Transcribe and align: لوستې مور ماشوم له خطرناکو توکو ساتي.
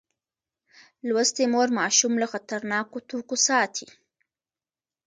لوستې 1.07 1.43
مور 1.53 1.67
ماشوم 1.79 2.13
له 2.21 2.27
خطرناکو 2.33 2.97
توکو 3.09 3.35
ساتي. 3.47 3.87